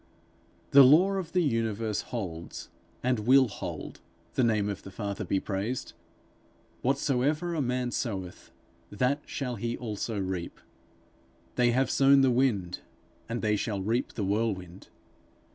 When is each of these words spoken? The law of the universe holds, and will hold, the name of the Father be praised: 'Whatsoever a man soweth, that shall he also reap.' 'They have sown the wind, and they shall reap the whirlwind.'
The 0.71 0.81
law 0.81 1.11
of 1.13 1.31
the 1.33 1.43
universe 1.43 2.01
holds, 2.01 2.69
and 3.03 3.19
will 3.19 3.47
hold, 3.47 4.01
the 4.33 4.43
name 4.43 4.67
of 4.67 4.81
the 4.81 4.89
Father 4.89 5.23
be 5.23 5.39
praised: 5.39 5.93
'Whatsoever 6.81 7.53
a 7.53 7.61
man 7.61 7.91
soweth, 7.91 8.49
that 8.89 9.21
shall 9.27 9.57
he 9.57 9.77
also 9.77 10.19
reap.' 10.19 10.59
'They 11.53 11.69
have 11.73 11.91
sown 11.91 12.21
the 12.21 12.31
wind, 12.31 12.79
and 13.29 13.43
they 13.43 13.55
shall 13.55 13.79
reap 13.83 14.13
the 14.13 14.23
whirlwind.' 14.25 14.87